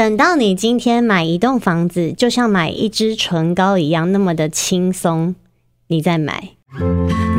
[0.00, 5.34] 等到你今天买一栋房子，就像买一支唇膏一样，那么的轻松，
[5.88, 6.52] 你再买。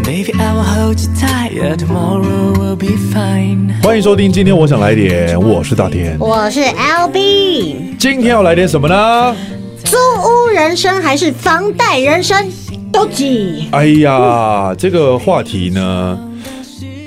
[0.04, 3.82] Maybe I will hold you tight, tomorrow will be fine.
[3.82, 7.98] 欢迎收听，今天我想来点，我是大天，我是 LB。
[7.98, 9.36] 今天要来点什么呢？
[9.84, 12.48] 租屋人生还是房贷人生？
[12.94, 13.70] 都挤。
[13.72, 16.30] 哎呀，这个话题呢，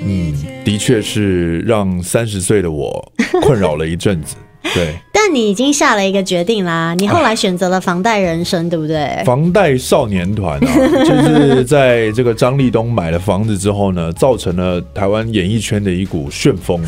[0.03, 0.33] 嗯，
[0.65, 4.35] 的确是让三十岁的我困扰了一阵子。
[4.73, 9.23] 对，但你已经下了一个决定啦，你后来选择了房贷人生，对不对？
[9.25, 10.73] 房贷少年团啊，
[11.05, 16.81] 就是在这个张立东买了房子之后呢，造成了台湾演艺圈的一股旋风，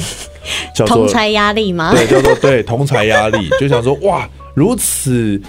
[0.75, 1.93] 叫做同财压力吗？
[1.93, 5.39] 对，叫做对同财压力， 就想说哇，如此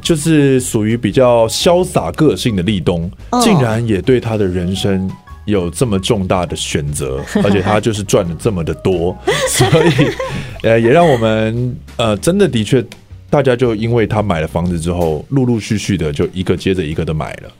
[0.00, 3.10] 就是属于比较潇洒个性的立东，
[3.42, 5.10] 竟然也对他的人生。
[5.48, 9.16] 有这么重大的选择， 而且他就是赚的这么的多，
[9.48, 10.10] 所以
[10.62, 12.84] 呃，也让我们呃，真的的确，
[13.30, 17.50] 大家就因为他买了房子之后，陆陆续续的就一个接着一个的买了。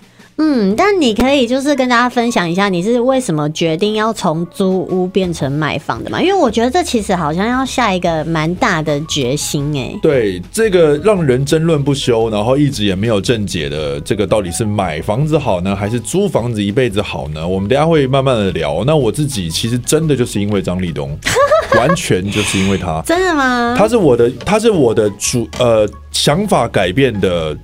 [0.41, 6.23] 嗯，但你可以就是跟大家分享一下，你是为什么决定要从租屋变成买房的嘛？
[6.23, 9.99] 因为我觉得这其实好像要下一个蛮大的决心哎、欸。
[10.01, 17.47] 对，这个让人争论不休，然后一直也没有正解的这个到底是买房子好呢，还是租房子一辈子好呢？
[17.47, 18.85] 我们等下会慢慢的聊。
[18.87, 21.19] 那我自己其实真的就是因为张立东，
[21.77, 23.75] 完全就是因为他，真的吗？
[23.77, 27.59] 他是我的，他是我的主呃想法改变的。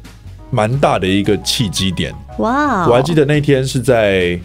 [0.51, 2.87] 蛮大的一个契机点哇！
[2.89, 4.39] 我还记得那天是在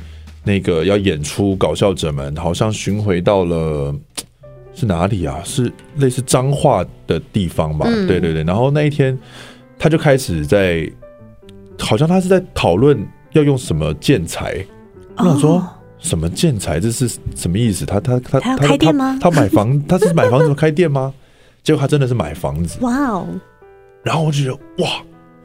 [0.44, 3.94] 那个要演出《搞笑者们》，好像巡回到了
[4.74, 5.42] 是哪里啊？
[5.44, 7.86] 是类似彰化的地方吧？
[7.88, 8.44] 嗯、对对对。
[8.44, 9.18] 然后那一天
[9.78, 10.90] 他就开始在，
[11.80, 12.98] 好像他是在讨论
[13.34, 14.66] 要用什么建材。
[15.18, 15.68] 我想说
[16.00, 16.80] 什么建材？
[16.80, 17.86] 这是什么意思？
[17.86, 19.18] 他他他他开店吗？
[19.22, 19.88] 他，他买房？
[19.88, 21.14] 他是买房子开店吗？
[21.62, 23.28] 结果他真的是买房子 哇哦！
[24.02, 24.90] 然后我就觉得哇！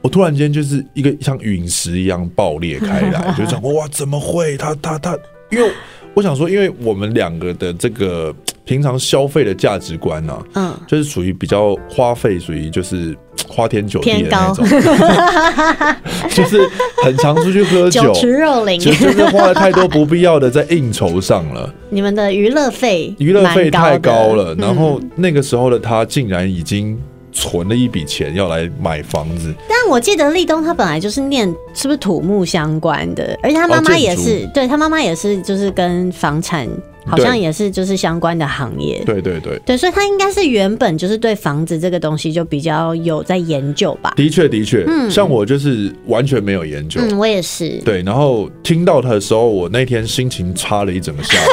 [0.05, 4.55] 我突然间就是一个像陨石一样爆裂开来， 就讲哇，怎么会？
[4.59, 5.17] 他他他，
[5.51, 5.71] 因为
[6.13, 8.33] 我想说，因为我们两个的这个
[8.67, 13.17] 平常消费的价值观呢、啊，嗯，就是属于比较花费，属于就是
[13.49, 14.67] 花天酒地的那种，
[16.29, 16.69] 就是
[17.03, 21.73] 很常出去喝酒，酒肉林，其实就是花了太多不必要的在应酬上了。
[21.89, 27.01] 你们的娱乐费，娱乐费太高了，然后那个时候的他竟然已经。
[27.35, 36.67] 存了一笔钱要来买房子，但我记得立冬他本来就是念是不是土木相关的，而且他妈妈也是，哦、对他妈妈也是就是跟房产
[37.05, 39.61] 好像也是就是相关的行业，对对对。
[39.67, 44.15] 对，所以他应该是原本就是对房子这个东西就比较有在研究吧。
[44.17, 51.49] 的确的确，嗯，像我就是完全没有研究，嗯，我也是，对，然后听到他的时候，我那天心情差了一整个下午。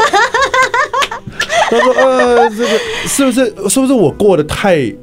[1.71, 2.69] 他说：“呃，这个
[3.07, 4.93] 是不是是不是我过得太？”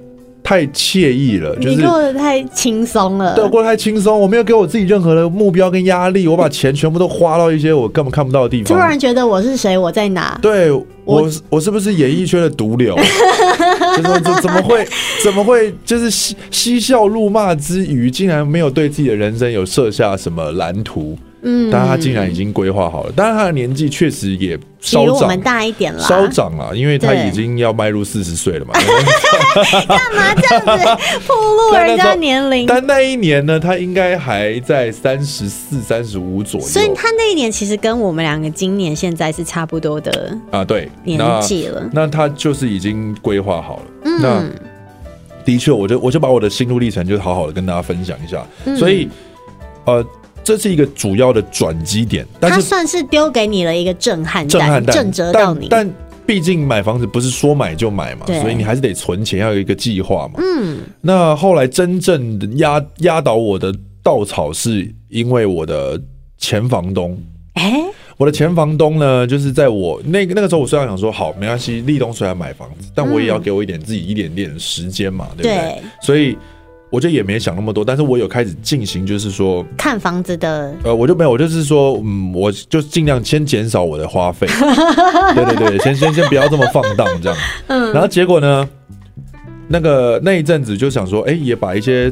[0.48, 3.34] 太惬意了，就是你过得太轻松了。
[3.34, 8.64] 对，我过得太轻松，我没有给我自己任何的目标跟压力，我把钱全部都花到一些我根本看不到的地方。
[8.64, 10.38] 突然觉得我是谁，我在哪？
[10.40, 12.96] 对我，我，我是不是演艺圈的毒瘤？
[13.94, 14.88] 就是怎怎么会
[15.22, 21.14] 怎么会就是嬉嬉笑怒骂之余，竟然没有对自己的人生有设下什么蓝图？
[21.42, 28.74] 嗯，但他竟然已经规划好了，当然他的年纪确实也稍长，我们大一点了，稍长了，因为他已经要迈入四十岁了嘛。
[29.86, 30.84] 干嘛这样子
[31.26, 32.66] 暴露人家年龄？
[32.66, 42.02] 但那一年呢，他应该还在三十四、三十五左右，所以他那一年其实跟我们两个今年现在是差不多的啊，对，年纪了那。
[42.02, 43.82] 那他就是已经规划好了。
[44.04, 44.44] 嗯，那
[45.44, 48.44] 的确，我就我就把我的心路历程就好好的跟大家分享一下。
[48.64, 49.08] 嗯、所以，
[49.84, 50.04] 呃。
[50.48, 55.66] 这是一个主要的转机点，但是它算是丢给你了一个震撼弹，震撼弹，震折到你。
[55.68, 55.86] 但
[56.24, 60.40] 毕竟买房子不是说买就买嘛，所以你还是得存钱，要有一个计划嘛。
[60.42, 63.70] 嗯，那后来真正压压倒我的
[64.02, 66.00] 稻草，是因为我的
[66.38, 67.14] 前房东。
[67.52, 67.84] 哎、欸，
[68.16, 75.54] 我的前房东呢，就是在我那个那个时候，我虽然想说好没关系，立冬虽然买房子，但我也要给我一点自己一点点的时间嘛，对不对？
[75.54, 76.38] 对，所以。
[76.90, 84.46] 我就也没想那么多，但是我有开始进行，就是说看房子的，呃，我就没有，我就是说，嗯，我就尽量先减少我的花费，
[85.36, 87.38] 对对对，先先先不要这么放荡这样，
[87.68, 88.66] 嗯，然后结果呢，
[89.68, 92.10] 那个那一阵子就想说，哎，也把一些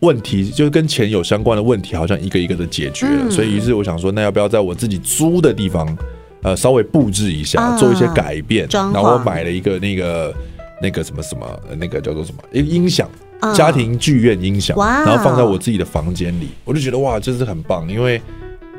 [0.00, 5.96] 问题，就是跟钱有相关的问题，好像一个一个的解决了，嗯，所以于是我想说，那要不要在我自己租的地方，
[6.42, 10.34] 呃，稍微布置一下，做一些改变，然后我买了一个那个
[10.82, 11.46] 那个什么什么，
[11.78, 13.08] 那个叫做什么，一个音响。
[13.54, 18.20] 家庭剧院音响，然后放在我自己的房间里，我就觉得哇，真是很棒，因为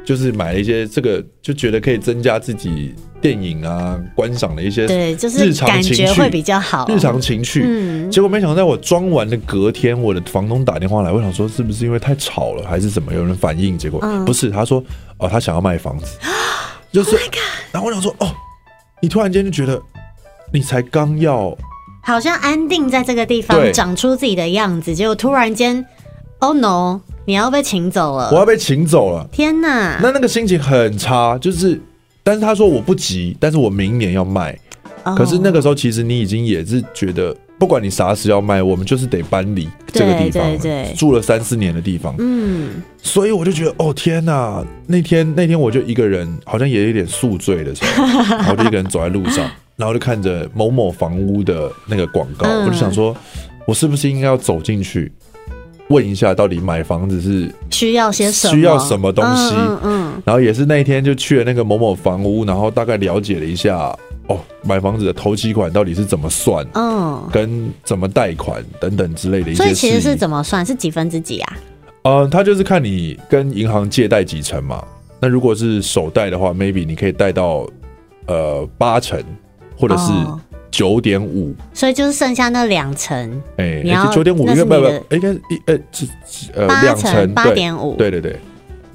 [0.06, 7.64] 就是买了一些这个，就觉得可以增加自己电影啊观赏的一些对，就是日常情趣会比较好，日常情趣。
[7.66, 13.78] 嗯，结果没想到在我装完的隔天，我的房东打电话来，我想说是不是因为太吵了，还是怎么有人反应？
[13.78, 14.84] 结果不是，他说
[15.18, 16.18] 哦，他想要卖房子，
[16.92, 17.18] 就是，
[17.72, 18.28] 然后我想说哦，
[19.02, 19.82] 你突然间就觉得
[20.52, 21.58] 你才刚要，
[22.06, 25.84] 好像安定在这个地方长出自己的样子，结果突然间
[26.40, 27.00] ，Oh no！
[27.26, 29.26] 你要被请走了，我要被请走了！
[29.32, 31.80] 天哪，那那个心情很差，就是，
[32.22, 34.60] 但是他说我不急，但是我明年要卖。
[35.06, 35.18] Oh.
[35.18, 42.14] 可是那个时候，其实你已经也是觉得，不管你啥时要卖，我们就是得搬离这个地方，对对对，住了三四年的地方。
[42.20, 44.62] 嗯，所以我就觉得，哦天哪！
[44.88, 48.06] 那天那天我就一个人，好像也有点宿醉的时候，
[48.36, 53.16] 然后就一个人走在路上，然后就看着某某房屋的那个广告，嗯，我就想说，
[53.66, 55.12] 我是不是应该要走进去？
[55.90, 58.54] 问一下，到底买房子是需要些什么？
[58.54, 59.54] 需要什么东西？
[59.56, 63.78] 嗯，嗯，然后也是那一天就去了那个某某房屋，然后大概了解了一下，
[64.28, 66.66] 哦，买房子的头期款到底是怎么算？
[66.74, 69.62] 嗯，跟怎么贷款等等之类的一些。
[69.62, 70.66] 所以其实是怎么算？
[70.66, 71.58] 是几分之几啊？
[72.04, 74.84] 嗯，他就是看你跟银行借贷几成嘛。
[75.20, 77.68] 那如果是首贷的话，maybe 你可以贷到
[78.26, 79.22] 呃八成，
[79.84, 80.12] 或者是。
[80.12, 80.40] 哦。
[80.74, 85.78] 九点五，所以就是剩下那两层，哎，九点五，应该不不，应该一呃
[86.56, 88.36] 呃两层八点五，对对对，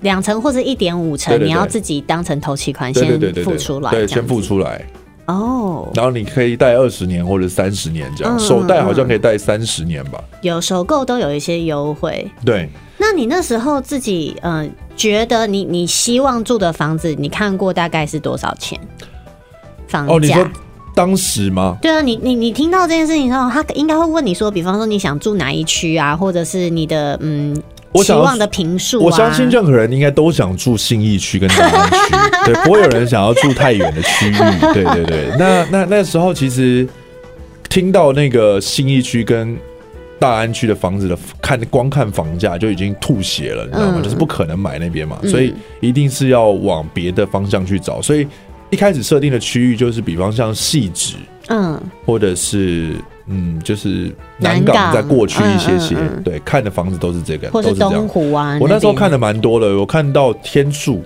[0.00, 4.85] 两层或者一点五层，你要自己当成头期款先付出来，对，先付出来。
[5.26, 12.69] 哦，然后你可以贷二十年或者三十年这样，首贷好像可以贷三十年吧，有首购都有一些优惠，对。
[12.96, 18.76] 那你那时候自己嗯觉得你你希望住的房子，你看过大概是多少钱？
[19.87, 20.50] 房价？
[20.99, 21.79] 当时吗？
[21.81, 27.55] 对啊，你你你听到这件事情之后，他应该会问你说，比方说你想住哪一区啊，或者是你的嗯
[28.03, 29.05] 期望的平数啊。
[29.05, 31.97] 我相信任何人应该都想住信义区跟大安区，
[32.53, 34.35] 对，不会有人想要住太远的区域。
[34.75, 36.85] 对对对，那那那时候其实
[37.69, 39.56] 听到那个信义区跟
[40.19, 43.94] 大安区的房子的看光看房价就已经吐血了，你知道吗？
[43.99, 48.27] 嗯、就是不可能买那边嘛，所以一定是要往别的方向去找，所以。
[48.70, 51.17] 一开始设定的区域就是，比方像汐止，
[51.49, 58.59] 嗯，或者是嗯，就是南港再过去一些些，嗯嗯嗯、对，看的房子都是这个，或是东湖啊。
[58.61, 61.03] 我那时候看的蛮多的，我看到天柱，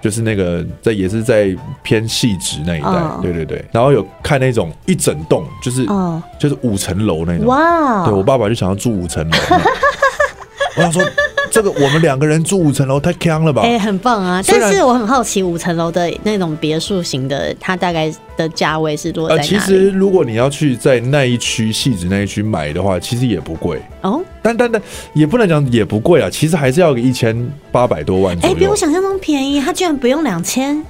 [0.00, 3.64] 就是那个在也是在偏汐止那一带，哦、对对对。
[3.72, 9.36] 然后有看那种一整栋，就是、哦、就是五层楼那种，哇，对我爸爸就想要住五层楼。
[10.76, 11.02] 我想说。
[11.50, 13.62] 这个我们两个人住五层楼太坑了吧？
[13.62, 14.40] 哎、欸，很棒啊！
[14.46, 19.34] 但是我很好奇，五层楼的那种别墅型的，它大概的价位是多少？
[19.34, 24.22] 呃，其实如果你要去在那一区汐止那一区买的话，其实也不贵哦。
[24.40, 24.80] 但但但
[25.12, 28.36] 也不能讲也不贵啊，其实还是要个一千八百多万。
[28.38, 30.82] 哎、欸，比我想象中便宜，它居然不用两千？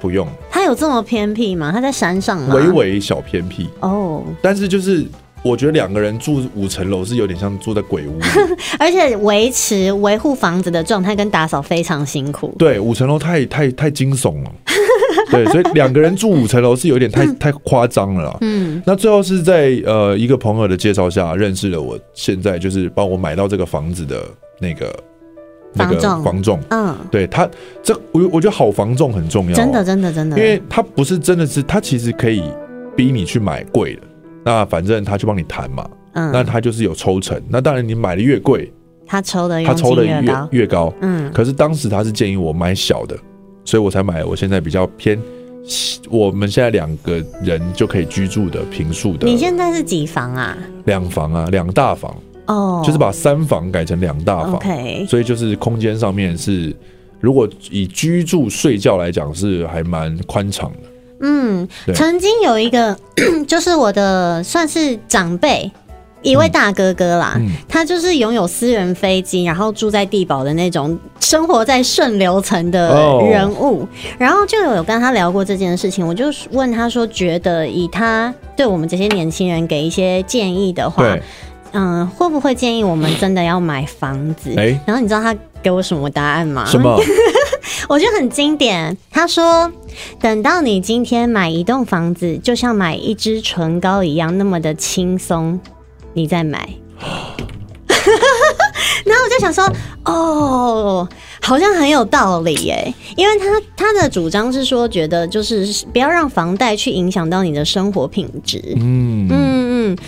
[0.00, 0.26] 不用。
[0.50, 1.72] 它有这么偏僻吗？
[1.72, 2.54] 它在山上吗？
[2.54, 4.22] 微微小偏僻哦。
[4.40, 5.04] 但是就是。
[5.46, 8.18] 我觉得两个人住五层楼是有点像住在鬼屋，
[8.78, 12.54] 而且维持维护房子的状态跟打扫非常辛苦。
[12.58, 14.52] 对，五层楼太太太惊悚了。
[15.30, 18.38] 对，所以两个人住五层楼是有点太太夸张了啦。
[18.42, 24.22] 嗯，那最后是在呃一个朋友的介绍下认识了我现在就是帮我买到这个房子的
[24.60, 24.96] 那个
[25.72, 26.60] 那个房仲。
[26.70, 27.48] 嗯，对他
[27.82, 32.42] 这我我觉得好房仲很重要，真的真的真的，因为他不是真的是他其实可以
[32.94, 34.02] 逼你去买贵的。
[34.46, 37.42] 那反正他去帮你谈嘛，嗯，那他就是有抽成。
[37.48, 38.72] 那当然你买的越贵，
[39.04, 41.28] 他抽的他抽的越越高，嗯。
[41.32, 43.18] 可是当时他是建议我买小的，
[43.64, 45.20] 所以我才买我现在比较偏，
[46.08, 49.26] 我们现在两个人就可以居住的平数的。
[49.26, 50.56] 你现在是几房啊？
[50.84, 52.16] 两房啊，两大房
[52.46, 55.04] 哦，就是把三房改成两大房，OK。
[55.08, 56.72] 所以就是空间上面是，
[57.18, 60.88] 如果以居住睡觉来讲是还蛮宽敞的。
[61.20, 62.96] 嗯，曾经有一个，
[63.46, 65.70] 就是我的算是长辈，
[66.22, 72.88] 一位大哥哥啦，他就是拥有私人飞机，然后住在地堡的那种，生活在顺流层的
[73.30, 73.82] 人物。
[73.82, 81.22] 哦、然后就有跟他聊过这件事情，我就问他说，觉得以他对我们这些年轻人给一些建议的话，对
[81.72, 84.52] 嗯，会不会建议我们真的要买房子？
[84.56, 86.64] 欸、然后你知道他给我什么答案吗？
[86.66, 86.98] 什么？
[87.88, 88.96] 我觉得很经典。
[89.10, 89.70] 他说
[90.20, 95.58] ：“等到你今天买一栋房子，就像买一支唇膏一样，那么的轻松，
[96.14, 96.68] 你再买。
[99.04, 99.70] ”然后我就想说
[100.04, 101.08] ：“哦，
[101.40, 103.46] 好像很有道理耶。”因为他
[103.76, 108.62] 他的主张是说，觉得就是不要让房贷去影响到你的生活品质。
[108.76, 109.98] 嗯嗯嗯。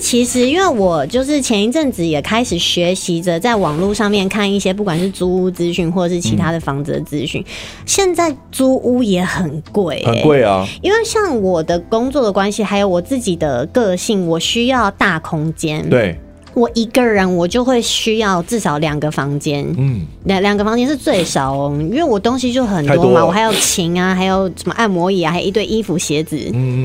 [0.00, 7.46] 其实因为我就是前一阵子也开始学习着在网络上面看一些不管是租屋资讯或者是其他的房子的资讯，嗯、
[7.86, 10.66] 现在租屋也很贵、欸，很贵啊。
[10.82, 15.88] 因为像我的工作的关系，还有我自己的个性，我需要大空间。
[15.88, 16.18] 对。
[16.54, 26.36] 我一个人，我就会需要至少两个房间，嗯，两两个房间是最少哦，因为我东西就很多嘛，我还有琴啊，还有什么按摩椅啊，还有一堆衣服、鞋子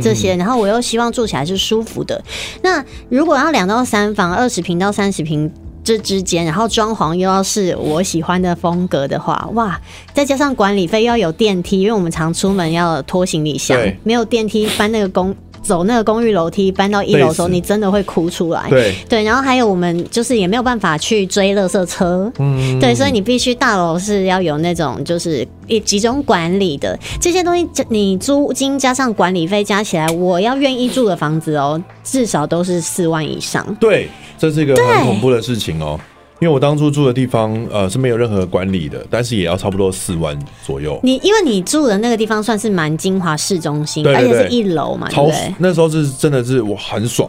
[0.02, 2.24] 这些，然后我又希望住起来是舒服的。
[2.62, 5.52] 那如果要两到三房，二十平到三十平
[5.84, 9.80] 这之间，然后装潢又要是我喜欢的风格的话，哇，
[10.14, 15.36] 再加上管理费又要有电梯，因为我们常出门要拖行李箱，没有电梯搬那个公。
[15.68, 18.70] 走那个公寓楼梯搬到一楼的时候，你真的会哭出来。
[18.70, 22.32] 对对，然后还有我们就是也没有办法去追垃圾车。
[22.40, 33.76] 嗯，对，所以你必须大楼是要有那种就是一集中管理的这些东西，你租金加上管理费加起来，我要愿意住的房子哦，至少都是四万以上。
[33.78, 36.00] 对，这是一个很恐怖的事情哦。
[36.40, 41.00] 因为我当初住的地方，呃，是没有任何管理的，但是也要差不多四万左右。
[41.02, 47.28] 你因为你住的那个地方算是蛮精华市中心，对对对，而且是一楼嘛，超对对，那时候是真的是我很爽，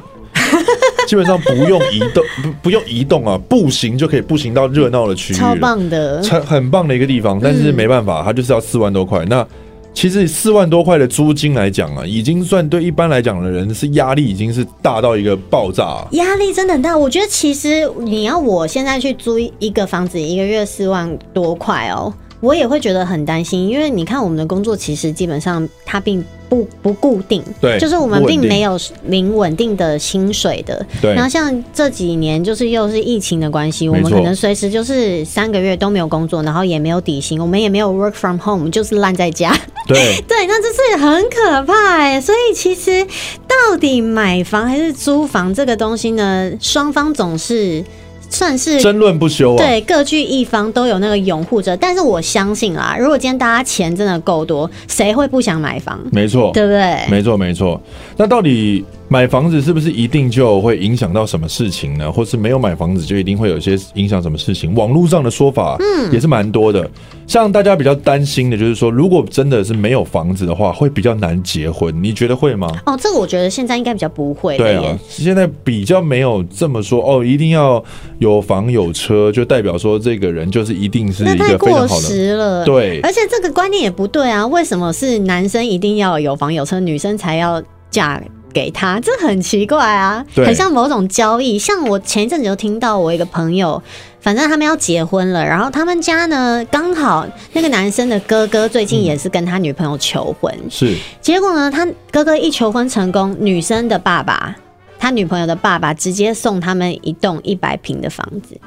[1.08, 7.40] 基本上不用移动，不不用移动啊，步行就可以步行到热闹的区域，超棒的，很很棒的一个地方。
[7.42, 9.24] 但是没办法，它就是要四万多块。
[9.24, 9.46] 那
[9.94, 16.96] 其实四万多块的租金来讲啊，已经算对一般来讲的人是压力已经是大到一个爆炸，压力真的很大。
[16.96, 26.24] 我觉得其实你要我现在去租一个房子，一个月四万多块哦，我也会觉得很担心，因为你看我们的工作其实基本上它并。
[26.48, 30.86] 不不固定，对，就是我们并没有零稳定的薪水的。
[30.98, 39.54] 对，然后像这几年，就是又是疫情的关系，我们可能随时就是三个月都没有工作，然后也没有底薪，我们也没有 work from home，就是烂在家。
[39.86, 42.18] 对 对，那这是很可怕哎。
[42.18, 43.06] 所以其实
[43.46, 46.50] 到底买房还是租房这个东西呢？
[46.58, 47.84] 双方总是。
[48.30, 49.58] 算是争论不休啊！
[49.58, 55.98] 对，各据一方都有那个拥护者，但是我相信啦，如果今天大家钱真的够多，谁会不想买房？
[56.12, 57.06] 没错，对不对？
[57.10, 57.80] 没错，没错。
[58.16, 62.12] 那到底买房子是不是一定就会影响到什么事情呢？
[62.12, 64.74] 或是没有买房子就一定会有一些影响什么事情？
[64.74, 66.88] 网络上的说法，嗯，也是蛮多的。
[67.26, 71.94] 像大家比较担心的就是说，如果真的是没有房子的话，会比较难结婚。
[72.02, 72.70] 你觉得会吗？
[72.84, 74.58] 哦，这个我觉得现在应该比较不会。
[74.58, 77.82] 对啊，现在比较没有这么说哦，一定要
[78.18, 82.64] 有房有车，就代表说这个人就是一定是一个非常好的。
[82.66, 84.46] 对，而且这个观念也不对啊。
[84.46, 88.20] 为什么是男生一定要有房有车，女生才要嫁
[88.52, 88.98] 给他？
[89.00, 91.58] 这很奇怪啊，很像某种交易。
[91.58, 93.82] 像我前一阵子就听到我一个朋友。
[94.20, 100.96] 反正他们要结婚了，然后他们家呢，刚好那个男生的哥哥最近也是跟他女朋友求婚，嗯、是。
[101.20, 104.54] 结果呢，他哥哥一求婚成功，女生的爸爸，
[104.98, 108.60] 他女朋友的爸爸直接送他们一栋一百平的房子，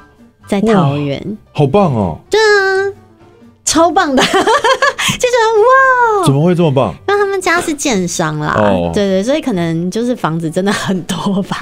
[0.48, 2.18] 在桃园，好棒哦！
[2.30, 2.94] 对啊，
[3.66, 6.96] 超棒的， 就觉得哇，怎么会这么棒？
[7.42, 11.58] 家是建商啦，哦、对，对对，所以可能就是房子真的很多吧。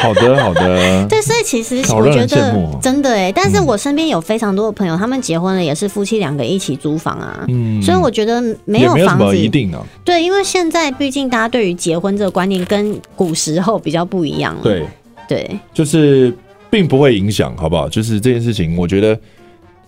[0.00, 1.06] 好的， 好的。
[1.08, 7.44] 对，所以其实我觉得真的哎，但是我身边有非常多的朋友，他们结婚了也是夫妻两个一起租房啊。
[7.48, 9.82] 嗯，所以我觉得没有房子一定啊。
[10.04, 14.62] 对，因为现在毕竟大家对于结婚这个观念跟古时候比较不一样了。
[14.62, 14.86] 对
[15.28, 16.32] 对，就是
[16.70, 17.88] 并不会影响，好不好？
[17.88, 19.18] 就是这件事情，我觉得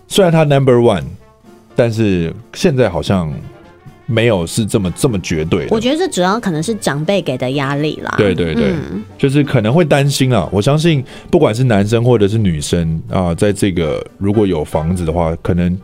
[0.07, 1.03] 虽然他 number one，
[1.75, 3.31] 但是现在好像。
[4.09, 8.15] 没有是这么这么绝对的，我觉得这主要可能是长辈给的压力啦。
[8.17, 10.49] 对对对，嗯、就是可能会担心啊。
[10.51, 15.77] 我相信不管是男生或者是女生啊，在这个如果有房子的话，可能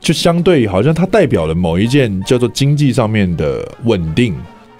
[0.00, 4.34] 就相对好像它代表了某一件叫做经济上面的稳定。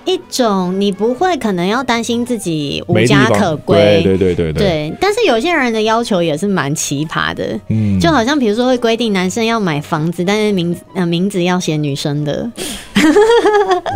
[0.09, 4.93] 一种你不会可能要担心自己无家可归，对对对对对。
[4.99, 12.51] 但是有些人的要求也是蛮奇葩的，嗯，就好像比如说会规定男生要买房子，但是名字呃名字要写女生的。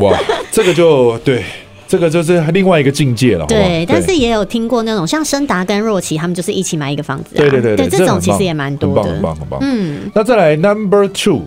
[0.00, 0.16] 哇，
[0.52, 1.42] 这个就对，
[1.88, 3.46] 这个就是另外一个境界了。
[3.46, 9.58] 对，但是也有听过那种像申达跟若琪他们就是一起买一个房子，啊，对对对对，对这种其实也蛮多的，很棒很棒。
[9.62, 11.42] 嗯，那再来 Number Two。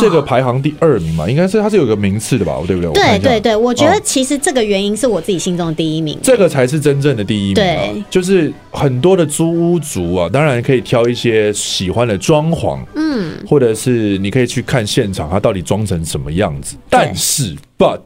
[0.00, 2.92] 这个排行第二名嘛，应该是它是有个名次的吧，对不对？
[2.92, 7.54] 对对对，我觉得其实这个原因是我自己心中的第一名，这个才是真正的第一名。
[7.54, 16.76] 对，就是很多的租屋族啊，当然可以挑一些喜欢的装潢，嗯，或者是你可以去看现场，它到底装成什么样子。
[16.88, 18.00] 但是，but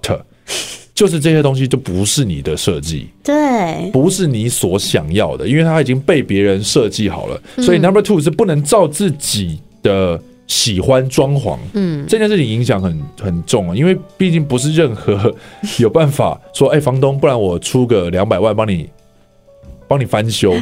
[0.94, 7.40] 就是这些东西就不是你的设计，对，不是你所想要的，因为它已经被别人设计好了。
[7.58, 10.20] 所以，Number Two 是不能照自己的。
[10.46, 15.34] 喜欢装潢，嗯，这件事情影响很很重啊，因为毕竟不是任何
[15.78, 18.88] 有办法说，哎、欸，房东，不然我出个两百万帮你
[19.88, 20.54] 帮你翻修，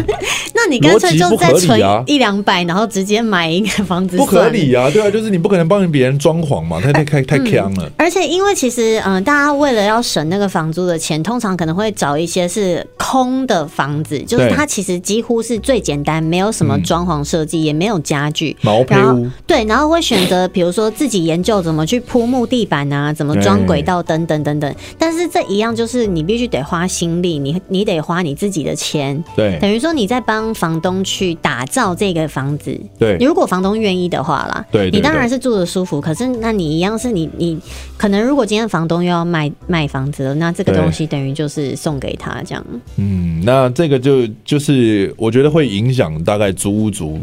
[0.54, 4.90] 那你干脆就再存一两百，然后直接买一个房子，不合理啊？
[4.90, 7.90] 对啊，就是你不可能帮别人装潢嘛，太太太太坑了。
[7.96, 19.28] 而且因为其实，嗯，大家为了要省那个房租的钱，通常可能会找一些是空的房子，就是它其实几乎是最简单，没有什么装潢设计，也没有家具，毛坯屋。
[19.46, 24.74] 对，然后会选择比如说自己研究怎么去铺木地板啊，怎么装轨道等等等等。
[24.98, 36.00] 但是这一样就是你必须得花心力，你你得花你自己的钱，对，等于说你在帮房东去打造这个房子，对，你如果房东愿意的话啦，对，你当然是住的舒服。
[36.00, 37.58] 可是那你一样是你你
[37.96, 42.62] 可能如果今天房东又要卖卖房子了，那这个东西等于就是送给他这样。
[42.96, 47.18] 嗯，那这个就就是我觉得会影响大概租屋族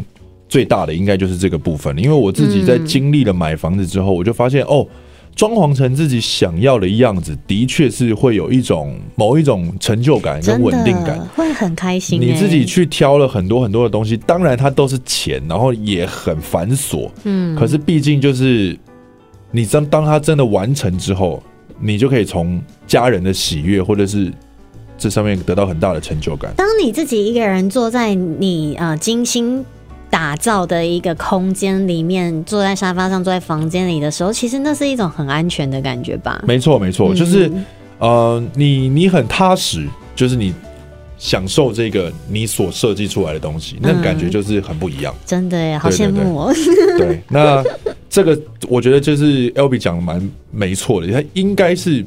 [0.48, 4.86] 最大的应该就是这个部分，因为我自己在经历了买房子之后，我就发现哦。
[5.34, 12.20] 装潢成自己想要的样子，的确是会有一种某一种成就感跟稳定感，会很开心。
[12.20, 17.10] 你自己去挑了很多很多的东西，当然它都是钱，然后也很繁琐。
[17.24, 18.78] 嗯，可是毕竟就是
[19.50, 21.42] 你当当它真的完成之后，
[21.80, 24.32] 你就可以从家人的喜悦或者是
[24.96, 26.52] 这上面得到很大的成就感。
[26.56, 29.64] 当你自己一个人坐在你呃精心。
[30.14, 36.40] 打造的一个空间里面，坐在沙发上，坐在房间里的时候，其实那是一种很安全的感觉吧？
[36.46, 37.50] 没错，没错，就是
[37.98, 40.54] 呃，你你很踏实，就是你
[41.18, 45.12] 享受这个你所设计出来的东西，那感觉就是很不一样。
[45.26, 46.54] 真的耶，好羡慕哦。
[46.96, 47.60] 对，那
[48.08, 52.06] 这个我觉得就是 Albee 讲的蛮没错的，他应该是。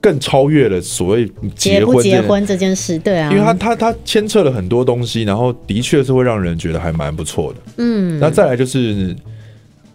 [0.00, 7.58] 更超越了所谓结婚结婚这件事，对啊，因为他他他牵扯了很多东西，然后的确是会让人觉得还蛮不错的。
[7.78, 9.16] 嗯，那再来就是，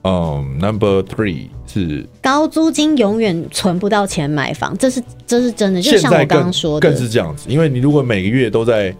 [0.03, 5.81] 嗯，Number Three 是高租金永远存不到钱买房，这是这是真的。
[5.81, 8.93] 就像我刚刚说的，更是这样子，因为你如果每个月都在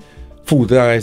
[0.45, 0.99] 付大概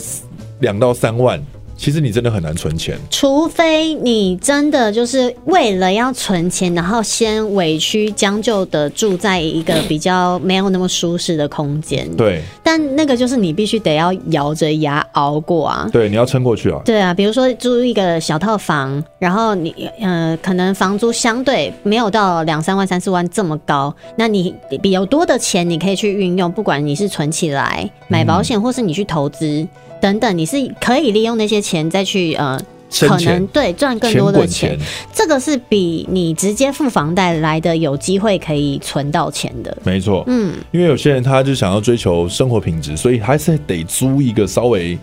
[0.61, 1.43] 两到三万。
[1.81, 12.07] 其实你真的很难存钱，除非你真的就是为了要存钱，然后先委屈将就的住在一个比较没有那么舒适的空间。
[12.17, 15.89] 对，但那个就是你必须得要咬着牙熬过啊。
[15.91, 16.83] 对，你要撑过去啊。
[16.85, 29.47] 对啊，比如说租一个小套房，然后你呃可能房租相对没有到两三万、三四万这么高，那你比较多的钱你可以去运用，不管你是存起来买保险，或是你去投资。
[29.47, 29.69] 嗯
[30.01, 32.61] 等等，你是可以利用那些钱再去呃，
[33.01, 39.77] 可能对赚更多的钱，钱，这个是比你直接付房贷来的有机会可以存到钱的。
[39.85, 44.99] 没错，嗯，因为有些人他就想要追求生活品质，所以还是得租一个稍微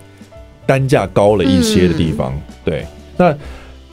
[0.66, 2.34] 单价高了一些的地方。
[2.34, 3.34] 嗯、对，那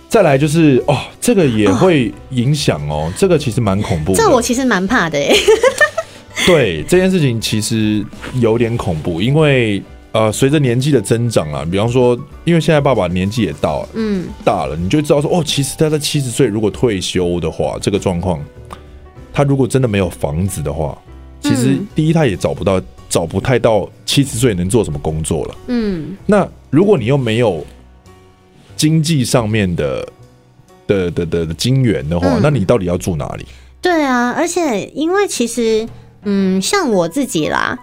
[0.09, 4.19] 再来就是哦，这个也会影响哦，这个其实蛮恐怖的。
[4.19, 5.33] 这我其实蛮怕的耶。
[6.47, 8.05] 对，这件事情其实
[8.41, 9.83] 有点恐怖，因为。
[10.15, 18.41] 呃，随着年纪的增长啊，比方说，因为现在爸爸年纪也到了，嗯，大了，你就知道说，哦，其实他在七十岁如果退休的话，这个状况，
[19.33, 20.97] 他如果真的没有房子的话，
[21.41, 27.67] 其实第一他也找不到，找不太到七十岁能做什么工作了，嗯，那如果你又没有
[28.77, 30.09] 经济上面的
[30.87, 33.45] 的的的的金源的话，那你到底要住哪里？
[33.83, 35.85] 对啊，而且因为其实，
[36.23, 37.77] 嗯，像我自己啦。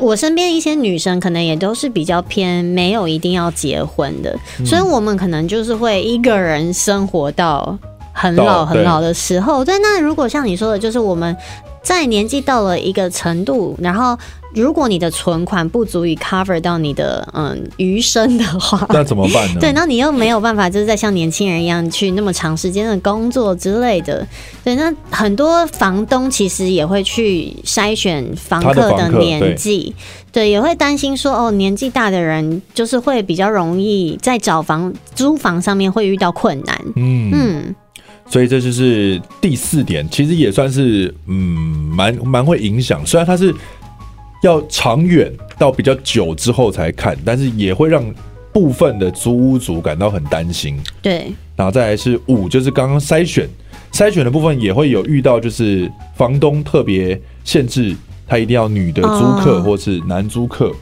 [0.00, 7.76] 我身边一些女生可能也都是比较偏没有一定要结婚的，嗯，所以我们可能就是会一个人生活到
[8.12, 9.64] 很老很老的时候。
[9.64, 11.36] 对，那如果像你说的，就是我们
[11.82, 14.18] 在年纪到了一个程度，然后。
[14.54, 19.58] 如果你的存款不足以 cover 到你的嗯余生的话， 那怎么办呢？
[19.58, 24.26] 对，那你又没有办法，就是在像年轻人一样去那么长时间的工作之类的。
[24.62, 29.94] 对，那很多房东其实也会去筛选房客的年纪，
[30.30, 36.78] 对，对，也会担心说哦，年纪大的人就是会比较容易在找房租房上面会遇到困难。
[36.96, 37.76] 嗯嗯，
[38.32, 41.36] 所以这就是第四点，其实也算是嗯
[41.94, 43.54] 蛮蛮会影响，虽然它是。
[44.44, 48.04] 要长远到比较久之后才看，但是也会让
[48.52, 50.76] 部分的租屋族感到很担心。
[51.00, 53.48] 对，然后再来是五，就是刚刚筛选
[53.92, 57.94] 筛选的部分也会有遇到，就是房东特别限制
[58.26, 60.72] 他一定要女的租客或是男租客。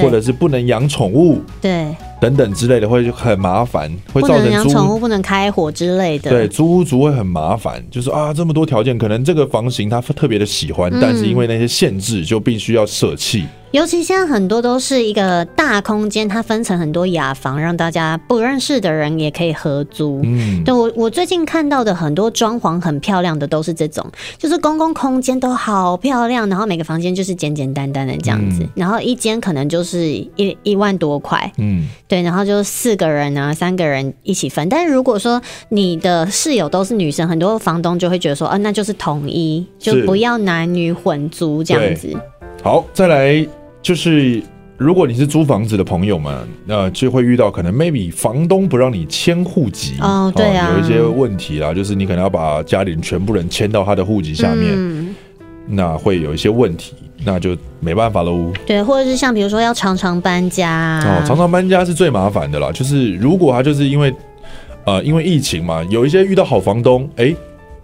[0.00, 1.86] 或者是不能养宠物，对，
[2.20, 6.30] 等等之类的，会很麻烦，会造成养宠物不能开火之类的。
[6.30, 13.44] 对，租屋族会很麻烦，就是啊，这么多条件，可能这个房型他特别的喜欢，嗯，但是因为那些限制，就必须要舍弃。
[13.72, 20.20] 尤其现在很多都是一个大空间，它分成很多雅房，让大家不认识的人也可以合租。
[20.22, 24.06] 嗯，对，我我最近看到的很多装潢很漂亮的都是这种，
[24.36, 31.50] 就是公共空间都好漂亮，然后每个房间就是简简单单的这样子，嗯、然后一间可能就是一一万多块。
[31.56, 34.68] 嗯，对，然后就四个人啊，三个人一起分。
[34.68, 42.14] 但是如果说你的室友都是女生，很多房东就会觉得说，啊，那就是统一，就不要男女混租这样子。
[42.62, 43.61] 好，再来。
[43.82, 44.40] 就是
[44.78, 55.14] 如果你是租房子的朋友们，那就会遇到可能 maybe 房东不让你迁户籍哦，对啊，有一些问题啦，就是你可能要把家里人全部人迁到他的户籍下面，嗯，
[55.66, 58.52] 那会有一些问题，那就没办法喽。
[58.66, 62.70] 对，或者是像比如说要常常搬家哦，常常搬家是最麻烦的啦。
[62.72, 64.12] 就是如果他就是因为
[64.84, 67.34] 呃因为疫情嘛，有一些遇到好房东，哎，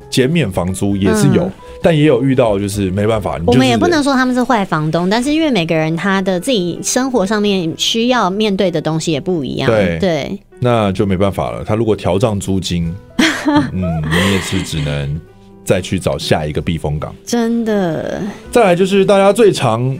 [0.09, 1.45] 减免房租也是有。
[1.45, 3.39] 嗯但也有遇到，就是没办法。
[3.47, 11.63] 我们也不能说他们是坏房东，但是因为每个人他的自己生活上面需要面对的东西也不一样，对，对，那就没办法了。
[11.65, 12.93] 他如果调涨租金，
[13.73, 15.21] 嗯，你也是只能
[15.65, 17.15] 再去找下一个避风港。
[17.25, 18.23] 真的。
[18.51, 19.97] 再来就是大家最常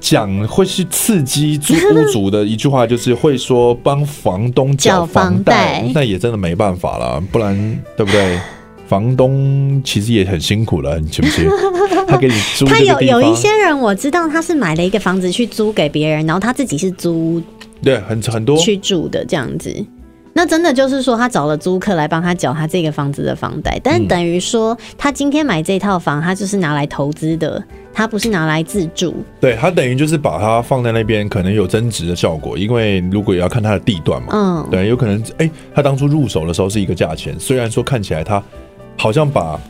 [0.00, 7.54] 讲会是刺激租屋主的一句话，就是会说帮房东缴房贷，那也真的没办法了，不然
[7.96, 8.40] 对不对？
[8.92, 11.46] 房东其实也很辛苦了，你信不信？
[12.06, 17.40] 他给你租，他有有一些人我知道，他是买了一个房子去租给别人，然后他自己是租，
[17.82, 19.74] 对，很很多去住的这样子。
[20.34, 27.62] 那真的就是说，他找了租客来帮他缴他这个房子的房贷，但是等于说，他今天买这套房，他就是拿来投资的，
[27.94, 29.14] 他不是拿来自住。
[29.40, 38.42] 对，他等于就是把它放在那边，可能有增值的效果，因为如果也要看它的地段嘛，嗯，对，有可能，哎、欸，他当初入手的时候是一个价钱，虽然说看起来他。
[38.96, 39.60] 好像把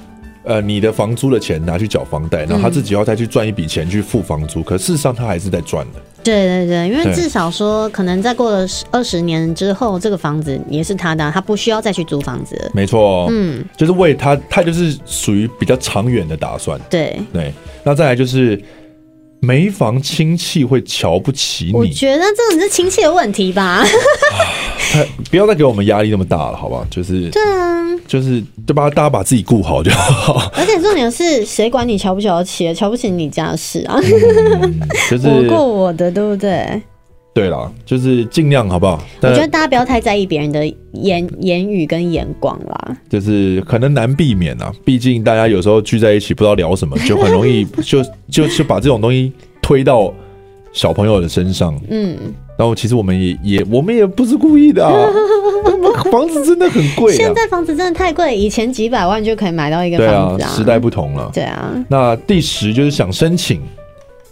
[0.44, 6.00] 呃你的房租的钱拿去缴房贷，然后他自己要再去赚一笔钱去付房租，嗯，可事实上他还是在赚的。
[6.22, 12.70] 对对对，因为至少说可能再过了十二十年之后，这个房子也是他的，他不需要再去租房子。
[12.72, 16.80] 没错，嗯，就是为他，他就是属于比较长远的打算。
[16.88, 17.52] 对对，
[17.84, 18.60] 那再来就是。
[19.44, 23.84] 没房亲戚会瞧不起你，我觉得这种是亲戚的问题吧。
[25.32, 26.86] 不要再给我们压力那么大了，好吧？
[26.88, 27.81] 就是对啊，
[28.12, 28.90] 就是对吧？
[28.90, 30.34] 大家把自己顾好就好。
[30.54, 32.74] 而且重点是谁管你瞧不瞧得起？
[32.74, 33.98] 瞧不起你家事啊？
[34.02, 36.82] 嗯、就是我过我的，对不对？
[37.32, 39.02] 对啦，就是尽量好不好？
[39.22, 42.94] 我觉得大家不要太在意别人的言言语跟眼光啦。
[43.08, 50.12] 就是可能难避免啊，毕竟大家有时候聚在一起不知道聊什么，就很容易 就就就把这种东西推到
[50.72, 51.78] 小朋友的身上。
[51.88, 52.16] 嗯，
[52.56, 54.92] 然后其实我们也也我们也不是故意的啊。
[56.10, 60.46] 房子真的很贵啊，现在房子真的太贵，以前几百万就可以买到一个房子啊。
[60.46, 61.30] 对啊，时代不同了。
[61.32, 61.72] 对啊。
[61.88, 63.60] 那第十就是想申请。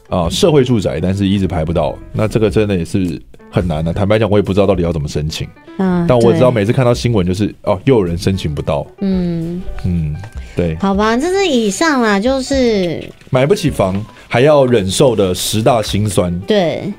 [0.08, 3.16] 啊，社会住宅，但是一直排不到，那这个真的也是
[3.48, 3.92] 很难的。
[3.92, 5.46] 坦白讲，我也不知道到底要怎么申请。
[5.78, 8.84] 嗯，但我知道每次看到新闻就是哦，又有人申请不到。
[9.02, 10.16] 嗯嗯，
[10.56, 10.76] 对。
[10.80, 13.00] 好吧，这是以上啦，就是
[13.30, 16.40] 买不起房还要忍受的十大辛酸。
[16.46, 16.90] 对。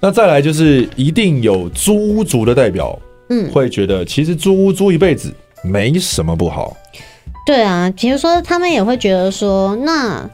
[0.00, 5.30] 那再来就是一定有租屋族的代表，嗯，会觉得其实租屋租一辈子
[5.62, 6.74] 没什么不好。
[7.44, 10.26] 对啊，比如说他们也会觉得说那。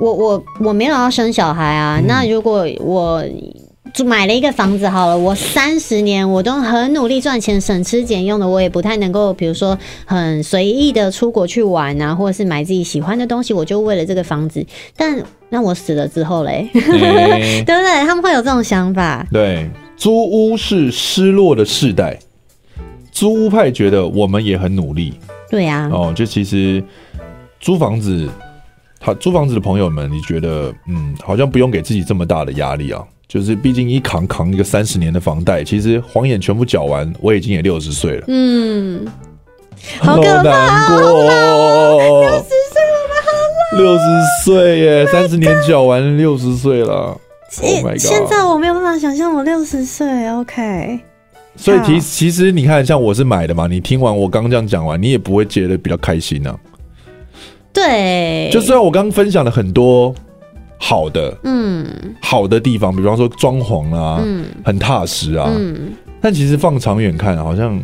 [0.00, 3.71] 我我我没有要生小孩啊，嗯，那如果我就
[4.04, 14.64] 买了一个房子好了，我三十年我都很努力赚钱，省吃俭用的，我也不太能够，比如说很随意的出国去玩啊，或者是买自己喜欢的东西，我就为了这个房子。
[14.96, 18.00] 但那我死了之后嘞，欸、对不对？
[18.06, 19.26] 他们会有这种想法。
[19.30, 22.18] 对，租屋是失落的世代，
[23.12, 25.12] 租屋派觉得我们也很努力。
[25.50, 26.82] 对呀，啊，哦，就其实
[27.60, 28.28] 租房子。
[29.04, 33.02] 好，租房子的朋友们，你觉得，嗯，好像不用给自己这么大的压力啊。
[33.32, 38.24] 就是毕竟一扛扛一个三十年的房贷，其实晃眼全部缴完，我已经也六十岁了。
[38.28, 39.06] 嗯，
[40.00, 43.30] 好可怕，好难过，六十岁我们好
[43.72, 44.04] 老，六十
[44.44, 47.18] 岁耶，三十年缴完六十岁了。
[47.62, 47.98] Oh my God！
[47.98, 50.28] 现在我没有办法想象我六十岁。
[50.28, 51.00] OK，
[51.56, 56.60] 所以其其实你看，像我是买的嘛，你听完我刚刚这样讲完，你也不会觉得比较开心呢、啊。
[57.72, 60.14] 对，就虽然我刚刚分享了很多
[60.84, 61.86] 好的，嗯，
[62.20, 67.80] 好的地方，比方说装潢啊，嗯，很踏实啊，嗯，但其实放长远看，好像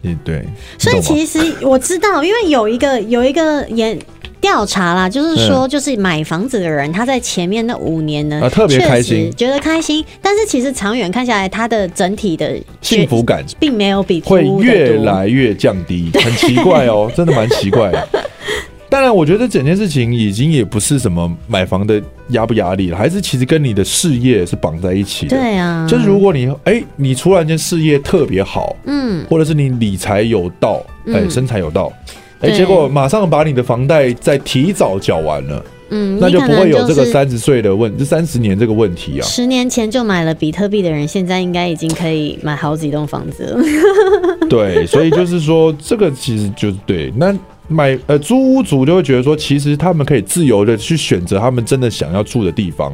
[0.00, 0.42] 也对。
[0.78, 3.98] 所以其实我知道，因为有一个有一个研
[4.40, 18.08] 调查啦，就是说，就是买房子的人，他在前面那五年呢，啊，特别开心，觉得开心，但是其实长远看下来，他的整体的幸福感并没有比会越来越降低，很奇怪哦，真的蛮奇怪的。
[18.90, 25.36] 当然，我觉得整件事情已经也不是什么买房的压不压力了，还是其实跟你的事业是绑在一起的。
[25.36, 31.92] 对啊，就是如果你哎、欸，你突然间事业特别好，嗯，或者是你理财有道，哎、欸，身材有道，
[32.40, 35.64] 哎、欸，结果马上把你的房贷再提早缴完了。
[35.90, 39.22] 嗯，那就不会有这个三十岁的问，这三十年这个问题啊。
[39.22, 43.62] 十年前就买了比特币的人，现在应该已经可以买好几栋房子了。
[44.50, 47.10] 对，所以就是说，这个其实就是对。
[47.16, 47.34] 那
[47.68, 52.92] 买呃租屋族就会觉得说，其实他们可以自由的去选择他们真的想要住的地方。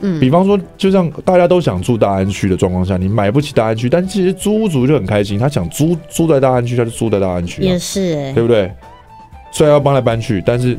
[0.00, 8.70] 嗯，比方说，就像大家都想住大安区的状况下，你买不起大安区，但其实租屋族就很开心，他想租租在大安区，他就租在大安区，啊，也是，欸，对不对？
[9.50, 10.76] 虽然要搬来搬去，但是。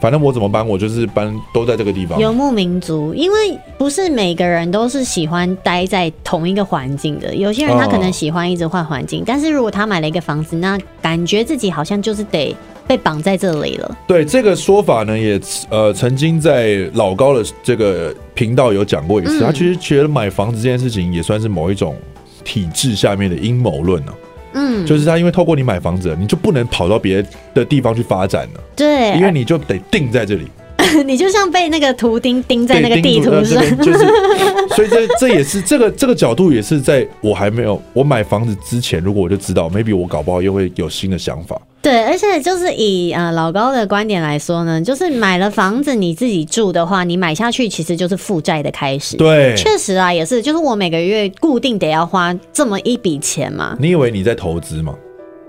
[0.00, 2.18] 反正我怎么搬，我就是搬都在这个地方。
[2.18, 7.32] 游牧民族，因为不是每个人都是喜欢待在同一个环境的。
[7.32, 12.52] 有些人他可能喜欢一直换环境，哦，但是如果他买了一个房子，那感觉自己好像就是得
[12.92, 13.98] 被绑在这里了。
[14.06, 19.38] 对，这个说法呢，也呃曾经在老高的这个频道有讲过一次。
[19.38, 21.96] 嗯，他其实觉得买房子这件事情也算是某一种
[22.44, 24.12] 体制下面的阴谋论呢。
[24.52, 27.24] 嗯，就是他，因为透过你买房子，你就不能跑到别
[27.54, 28.60] 的地方去发展了。
[28.76, 30.46] 对，因为你就得定在这里。
[31.06, 33.98] 你就像被那个图钉钉在那个地图上，呃、就是，
[34.76, 41.58] 所以这这也是这个这个角度也是在我还没有我买房子之前，如果我就知道，maybe 我搞不好又会有新的想法。
[41.82, 49.16] 对，而且就是以啊、呃、老高的观点来说呢，就是买了房子你自己住的话，你买下去其实就是负债的开始。
[49.16, 53.76] 对，确实啊，也是，就是我每个月固定得要花这么一笔钱嘛。
[53.80, 54.94] 你以为你在投资吗？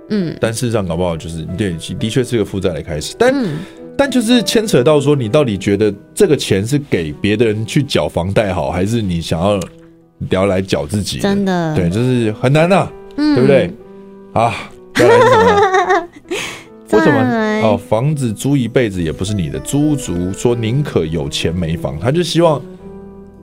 [0.09, 3.15] 嗯，但事实上搞不好就是对，的确是个负债的开始。
[3.19, 3.59] 但、嗯、
[3.95, 9.59] 但就是牵扯到说，你到底觉得这个钱是给别的人去缴房贷好，还是你想要
[10.31, 11.19] 聊来缴自己？
[11.19, 13.71] 真的，对，就是很难呐、啊嗯，对不对？
[14.33, 14.51] 啊。
[14.95, 15.61] 再来什么？
[16.93, 17.43] 为什么？
[17.63, 19.59] 哦，房子租一辈子也不是你的。
[19.59, 22.61] 租屋族说宁可有钱没房，他就希望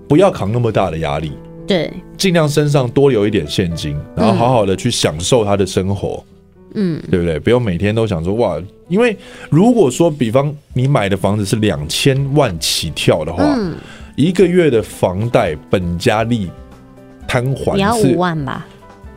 [0.09, 1.33] 不要扛那么大的压力，
[1.67, 6.23] 对，尽量身上多留一点现金，然后好好的去享受他的生活，
[6.75, 7.39] 嗯，对不对？
[7.39, 9.17] 不用每天都想说哇，因为
[9.51, 13.75] 如果说比方你买的房子是两千万起跳的话，嗯，
[14.17, 16.51] 一个月的房贷本加利
[17.27, 18.67] 摊还五万吧。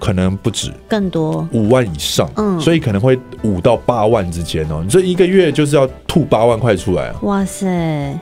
[0.03, 4.81] 可能不止，更多五万以上，嗯，所以可能会五到八万之间哦。
[4.83, 7.15] 你这一个月就是要吐八万块出来啊！
[7.21, 8.19] 哇塞，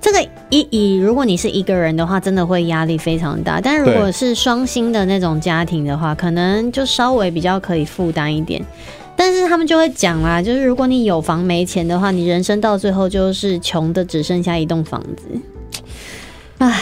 [0.00, 3.60] 这个一以如果你是一个人的话，真的会压力非常大。
[3.60, 8.64] 但如果是双薪的那种家庭的话，可能就稍微比较可以负担一点。
[9.16, 15.40] 但是他们就会讲啦，就是如果你有房没钱的话，你人生到最后就是穷的只剩下一栋房子。
[16.58, 16.80] 唉。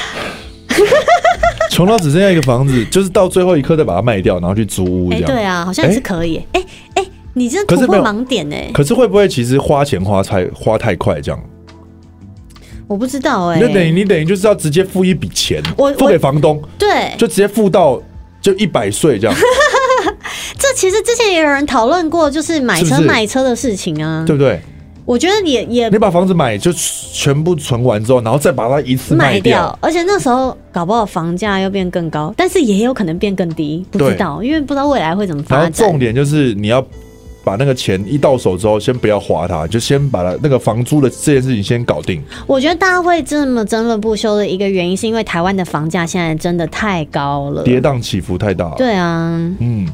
[1.74, 5.26] 穷到只剩下一个房子，就是到最后一刻再把它卖掉，然后去租屋这样。
[5.28, 6.36] 欸、对啊，好像是可以。
[6.52, 8.70] 哎、欸、哎、欸，你这突破盲点哎、欸。
[8.72, 11.44] 可是会不会其实花钱花太花太快这样？
[12.86, 13.60] 我不知道哎、欸。
[13.60, 18.00] 那等于你等于就是要直接付一笔钱，我付给房东，对，就直接付到
[18.40, 19.36] 就一百岁这样。
[20.56, 24.60] 这其实之前也有人讨论过，就是买车卖车的事情啊，对不对？
[25.04, 35.58] 我觉得也也，你把房子买就全部存完之后，然后再把它一次卖掉，而且那时候搞不好房价又变更高，但是也有可能变更低，不知道，因为不知道未来会怎么发展。
[35.60, 36.82] 然后重点就是你要
[37.44, 42.22] 把那个钱一到手之后，先不要花它，就先把它那个房租的这件事情先搞定。
[42.46, 48.74] 我觉得大家会这么争论不休的一个原因，是因为台湾的房价现在真的太高了，跌宕起伏太大了。
[48.78, 49.86] 对啊，嗯。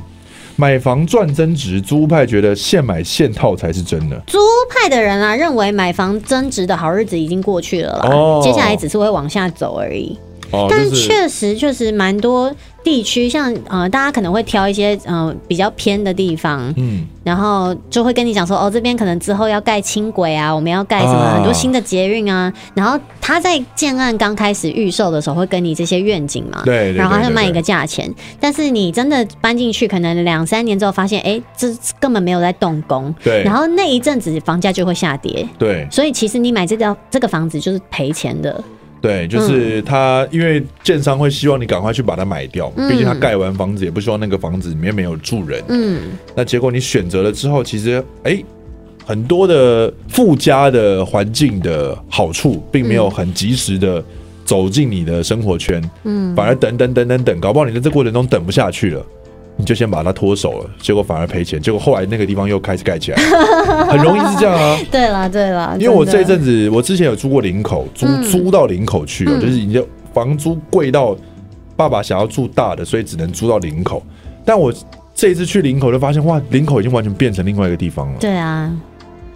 [0.60, 4.22] 买房赚增值，租派觉得现买现套才是真的。
[4.26, 4.36] 租
[4.68, 10.18] 派的人啊，认为买房增值的好日子已经过去了啦，哦、接下来只是会往下走而已。
[10.50, 12.54] 哦、但确实确实蛮多。
[12.82, 28.10] 地区像呃，大家可能会挑一些呃比较偏的地方，嗯，然后就会跟你讲说，哦，这边可能之后要盖轻轨啊，我们要盖什么很多新的捷运啊，然后他在建案刚开始预售的时候会跟你这些愿景嘛，对，然后他就卖一个价钱，
[28.40, 31.68] 但是你真的搬进去，可能两三年之后发现，哎，这
[32.00, 38.64] 根本没有在动工，对，然后那一阵子房价就会下跌，对，所以其实你买这个这个房子就是赔钱的。
[39.00, 45.62] 对，就是他，因为建商会希望你赶快去把它买掉，毕竟他盖完房子也不希望那个房子里面没有住人。
[45.68, 48.42] 嗯，那结果你选择了之后，其实哎，
[49.06, 54.04] 很多的附加的环境的好处，并没有很及时的
[54.44, 55.82] 走进你的生活圈。
[56.04, 59.06] 嗯，反而等等等等等，搞不好你在这过程中等不下去了。
[59.60, 61.60] 你就先把它脱手了，结果反而赔钱。
[61.60, 63.22] 结果后来那个地方又开始盖起来，
[63.86, 64.78] 很容易是这样啊。
[64.90, 71.14] 对啦对啦，因为我这一阵子，我之前有租过林口，租租到林口去了，嗯，就是已经房租贵到
[71.76, 74.02] 爸爸想要住大的，所以只能租到林口。
[74.44, 74.72] 但我
[75.14, 78.14] 这一次去林口就发现，哇，林口已经完全变成另外一个地方了。
[78.18, 78.72] 对啊，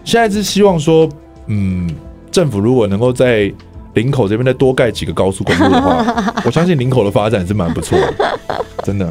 [0.04, 1.08] 现在是希望说，
[1.48, 1.88] 嗯，
[2.30, 3.52] 政府如果能够在
[3.92, 8.14] 林口这边再多盖几个高速公路的话， 我相信林口的发展是蛮不错的，
[8.82, 9.08] 真的。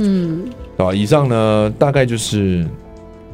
[0.00, 0.44] 嗯，
[0.76, 2.66] 啊，以上呢，大概就是，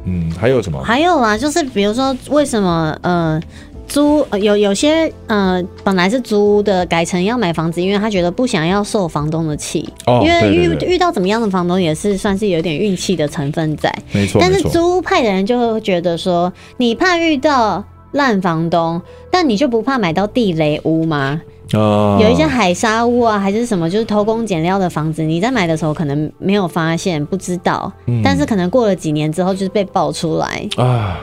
[0.05, 0.79] 嗯，还有什么？
[0.83, 3.41] 还有啊，就是比如说，为什么呃？
[3.87, 14.41] 租有有些呃，本来是租的，改成要买房子，因为他觉得不想要受房东的气，哦、因为遇遇到怎么样的房东也是算是有点运气的成分在，没错。
[14.41, 19.01] 但是租屋派的人就会觉得说，你怕遇到烂房东，
[19.31, 21.41] 但你就不怕买到地雷屋吗？
[21.73, 30.67] 哦，有一些海沙屋啊，还是什么，就是偷工减料的房子，你在买的时候可能没有发现，不知道，嗯、但是可能过了几年之后，就是被爆出来。
[30.77, 31.19] 啊。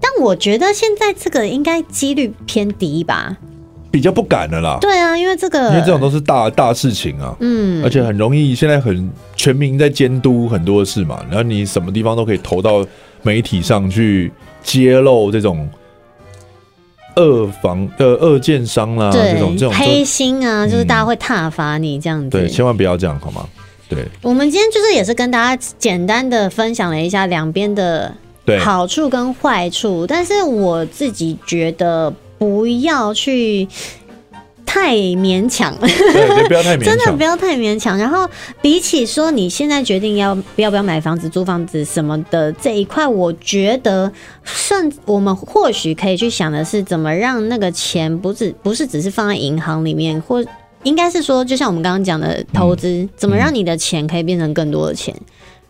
[0.00, 3.36] 但我觉得现在这个应该几率偏低吧，
[3.90, 4.78] 比较不敢的啦。
[4.80, 12.86] 对啊，因为这个，因为这种都是大大事情啊，嗯，而且很容易，现在很全民在监督很多事嘛，然后你什么地方都可以投到
[13.22, 14.30] 媒体上去
[14.62, 15.68] 揭露这种
[17.18, 23.46] 恶房呃二建商啦，对这种这种黑心啊，就是大家会挞伐你这样子，嗯，对，千万不要这样好吗？
[23.88, 28.14] 对，我们今天就是也是跟大家简单的分享了一下两边的。
[28.60, 33.68] 好处跟坏处，但是我自己觉得不要去
[34.70, 37.96] 太勉强，对，不要太勉强， 真的不要太勉强。
[37.96, 38.28] 然后
[38.60, 44.12] 比起说你现在决定要不要不要买房子、租房子什么的这一块，我觉得
[44.44, 50.44] 甚我们或许可以去想的是，怎么让那个钱不只不是只是放在银行里面，或
[50.82, 55.14] 应该是说，就像我们刚刚讲的投资，嗯，怎么让你的钱可以变成更多的钱，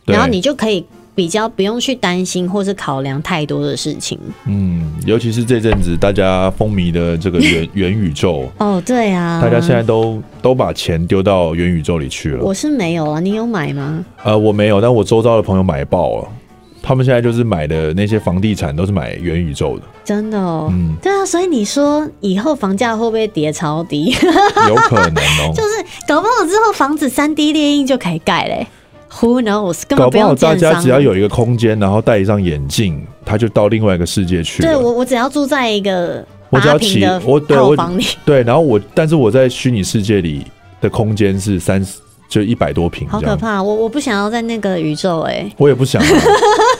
[0.07, 0.85] 然后你就可以。
[1.19, 4.17] 比较不用去担心或是考量太多的事情。
[4.47, 8.49] 嗯，尤其是这阵子大家风靡的这个元 元宇宙。
[8.59, 12.45] 哦，对啊，大家现在都都把钱丢到元宇宙里去了。
[12.45, 14.05] 我是没有啊，你有买吗？
[14.23, 16.29] 呃，我没有，但我周遭的朋友买爆了。
[16.81, 19.83] 他们现在就是买的那些房地产都是买元宇宙的。
[20.05, 24.15] 真的哦，嗯，对啊，所以你说以后房价会不会跌超低？
[24.69, 28.65] 有可能哦， 就是搞不好之后房子三 D 列印就可以盖嘞。
[29.11, 29.83] Who knows？
[29.89, 34.69] 搞不好大家只要有一个空间，然后戴一张眼镜，他就到另外一个世界去了。
[34.69, 37.19] 对，我我只要住在一个八坪的
[37.49, 40.45] 套房里， 对，然后我，但是我在虚拟世界里
[40.81, 43.63] 的空间是三十，就一百多平，好可怕！
[43.63, 46.03] 我我不想要在那个宇宙，哎，我也不想，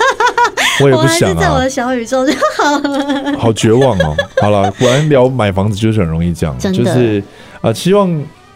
[0.81, 3.39] 我也不想在我的小宇宙就好了。
[3.39, 4.15] 好绝望哦！
[4.43, 7.23] 好了，果然聊买房子就是很容易这样，就是
[7.63, 8.09] 啊，希望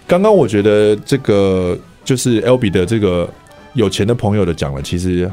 [0.06, 3.26] 刚刚我觉得这个就是 Albee 的这个。
[3.74, 5.30] 有钱的朋友的讲了，其实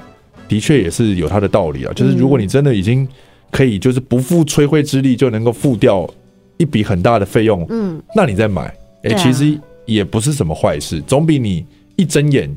[0.47, 1.93] 的确也是有他的道理啊。
[1.95, 3.07] 就是如果你真的已经
[3.51, 6.09] 可以，就是不付吹灰之力就能够付掉
[6.57, 8.73] 一笔很大的费用，嗯，那你再买，
[9.03, 12.49] 哎，其实也不是什么坏事，总比你一睁眼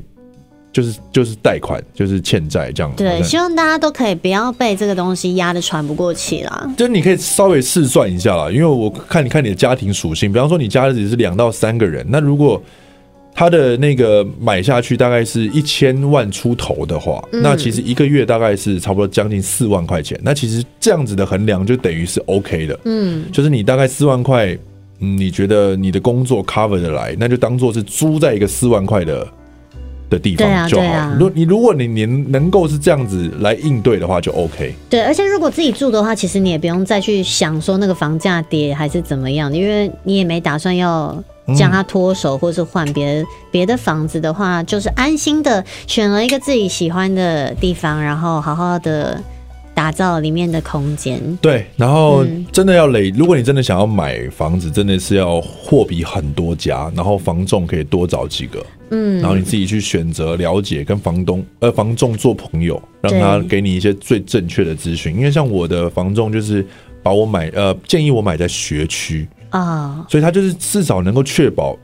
[0.71, 2.91] 就是就是贷款就是欠债这样。
[2.95, 6.73] 对，希望大家都可以不要被这个东西压得喘不过气啦。
[6.77, 12.61] 就是你可以稍微试算一下啦，因为我看你看你的家庭属性，比方说你家里是两到三个人，那如果
[13.35, 20.19] 他的那个买下去大概是一千万出头的话，嗯，那其实一个月大概是差不多将近四万块钱。
[20.23, 24.55] 那其实这样子的衡量就等于是 OK 的，嗯，就是你大概四万块，
[24.99, 29.27] 嗯，你觉得你的工作 cover 得来，那就当做是租在一个四万块的
[30.11, 31.11] 的地方就好。
[31.19, 34.75] 如你如果你能能够是这样子来应对的话，就 OK。
[34.87, 41.21] 对，而且如果自己住的话，其实你也不用再去想说那个房价跌还是怎么样，因为你也没打算要。
[41.55, 49.21] 将它脱手，或是换别别的房子的话，就是安心的选了一个自己喜欢的地方，然后好好的
[49.73, 51.19] 打造里面的空间。
[51.41, 53.09] 对，然后真的要累。
[53.09, 65.13] 如果你真的想要买房子，真的是要货比很多家，然后房仲可以多找几个，嗯，然后你自己去选择、了解，跟房东呃房仲做朋友，让他给你一些最正确的资讯。
[65.13, 66.65] 因为像我的房仲就是
[67.01, 69.27] 把我买呃建议我买在学区。
[69.53, 70.11] 啊，oh.
[70.11, 71.77] 所以它就是至少能够确保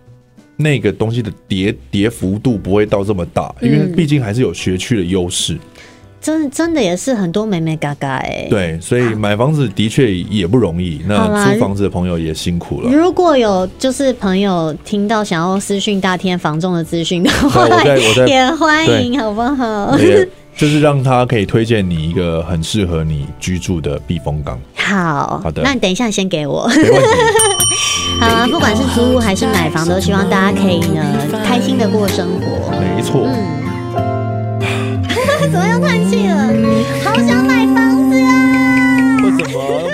[0.58, 5.58] 那个东西的跌跌幅度不会到这么大，嗯、因为毕竟还是有学区的优势。
[6.22, 8.46] 真真的也是很多美眉嘎嘎哎。
[8.50, 11.00] 对，所以买房子的确也不容易。
[11.08, 12.92] 那租房子的朋友也辛苦了。
[12.92, 17.66] 如果有就是朋友听到想要私讯大天房仲的资讯的话，
[18.28, 19.98] 也欢迎，好不好？
[20.60, 24.60] 就是让他可以推荐你一个很适合你居住的避风港。
[24.76, 26.68] 好，好的，那你等一下先给我。
[28.20, 31.02] 好，不管是租屋还是买房，都希望大家可以呢
[31.46, 32.72] 开心的过生活。
[32.94, 33.26] 没错。
[33.26, 33.40] 嗯。
[35.50, 36.50] 怎么又叹气了？
[37.06, 38.28] 好想买房子啊！
[39.24, 39.89] 为什么？